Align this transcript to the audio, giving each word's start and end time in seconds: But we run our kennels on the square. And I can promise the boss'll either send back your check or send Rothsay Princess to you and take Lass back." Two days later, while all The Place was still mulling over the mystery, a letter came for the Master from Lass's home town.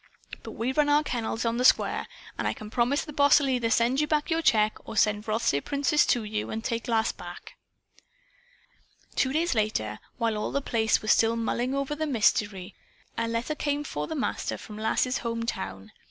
But 0.41 0.53
we 0.53 0.71
run 0.71 0.89
our 0.89 1.03
kennels 1.03 1.45
on 1.45 1.57
the 1.57 1.63
square. 1.63 2.07
And 2.35 2.47
I 2.47 2.53
can 2.53 2.71
promise 2.71 3.05
the 3.05 3.13
boss'll 3.13 3.47
either 3.47 3.69
send 3.69 4.09
back 4.09 4.31
your 4.31 4.41
check 4.41 4.79
or 4.83 4.97
send 4.97 5.27
Rothsay 5.27 5.59
Princess 5.61 6.07
to 6.07 6.23
you 6.23 6.49
and 6.49 6.63
take 6.63 6.87
Lass 6.87 7.11
back." 7.11 7.53
Two 9.15 9.31
days 9.31 9.53
later, 9.53 9.99
while 10.17 10.39
all 10.39 10.51
The 10.51 10.59
Place 10.59 11.03
was 11.03 11.11
still 11.11 11.35
mulling 11.35 11.75
over 11.75 11.93
the 11.93 12.07
mystery, 12.07 12.73
a 13.15 13.27
letter 13.27 13.53
came 13.53 13.83
for 13.83 14.07
the 14.07 14.15
Master 14.15 14.57
from 14.57 14.79
Lass's 14.79 15.19
home 15.19 15.45
town. 15.45 15.91